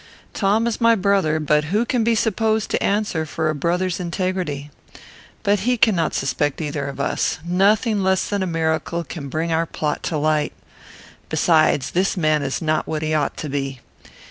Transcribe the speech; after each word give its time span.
Tom 0.33 0.65
is 0.65 0.81
my 0.81 0.95
brother, 0.95 1.39
but 1.39 1.65
who 1.65 1.85
can 1.85 2.03
be 2.03 2.15
supposed 2.15 2.71
to 2.71 2.81
answer 2.81 3.23
for 3.23 3.51
a 3.51 3.53
brother's 3.53 3.99
integrity? 3.99 4.71
but 5.43 5.59
he 5.59 5.77
cannot 5.77 6.15
suspect 6.15 6.59
either 6.59 6.87
of 6.87 6.99
us. 6.99 7.37
Nothing 7.45 8.01
less 8.01 8.27
than 8.27 8.41
a 8.41 8.47
miracle 8.47 9.03
can 9.03 9.29
bring 9.29 9.53
our 9.53 9.67
plot 9.67 10.01
to 10.01 10.17
light. 10.17 10.53
Besides, 11.29 11.91
this 11.91 12.17
man 12.17 12.41
is 12.41 12.63
not 12.63 12.87
what 12.87 13.03
he 13.03 13.13
ought 13.13 13.37
to 13.37 13.47
be. 13.49 13.79